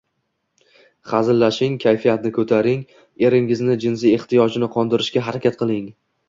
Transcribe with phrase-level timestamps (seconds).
[1.09, 2.79] Hazillashing, kayfiyatini ko‘taring,
[3.29, 5.87] eringizning jinsiy ehtiyojini qondirishga harakat qiling.